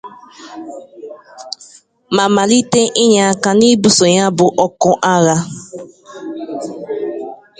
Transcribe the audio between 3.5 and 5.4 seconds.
n'ibusò ya bụ ọkụ agha